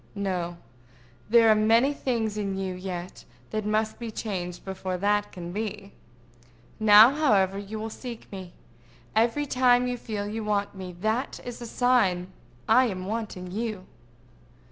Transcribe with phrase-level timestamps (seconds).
[0.15, 0.57] No;
[1.29, 5.91] there are many things in you yet that must be changed before that can be.
[6.79, 8.53] Now, however, you will seek me.
[9.15, 12.33] Every time you feel you want me, that is a sign
[12.67, 13.85] I am wanting you.